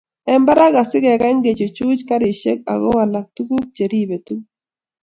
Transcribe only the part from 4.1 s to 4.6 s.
tuguk